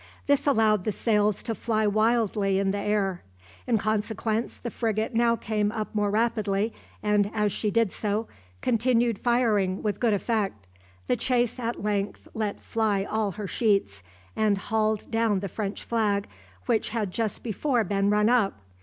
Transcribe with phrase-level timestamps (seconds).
[0.25, 3.21] This allowed the sails to fly wildly in the air.
[3.67, 8.27] In consequence, the frigate now came up more rapidly, and, as she did so,
[8.61, 10.65] continued firing with good effect.
[11.05, 14.01] The chase at length let fly all her sheets,
[14.35, 16.27] and hauled down the French flag,
[16.65, 18.59] which had just before been run up.